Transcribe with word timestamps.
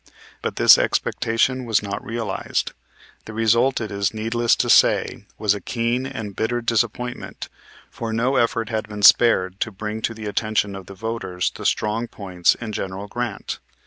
But 0.41 0.55
this 0.55 0.79
expectation 0.79 1.63
was 1.63 1.83
not 1.83 2.03
realized. 2.03 2.71
The 3.25 3.33
result, 3.35 3.79
it 3.79 3.91
is 3.91 4.15
needless 4.15 4.55
to 4.55 4.67
say, 4.67 5.27
was 5.37 5.53
a 5.53 5.61
keen 5.61 6.07
and 6.07 6.35
bitter 6.35 6.59
disappointment, 6.59 7.49
for 7.91 8.11
no 8.11 8.35
effort 8.35 8.69
had 8.69 8.89
been 8.89 9.03
spared 9.03 9.59
to 9.59 9.71
bring 9.71 10.01
to 10.01 10.15
the 10.15 10.25
attention 10.25 10.75
of 10.75 10.87
the 10.87 10.95
voters 10.95 11.51
the 11.53 11.67
strong 11.67 12.07
points 12.07 12.55
in 12.55 12.71
General 12.71 13.07
Grant. 13.07 13.59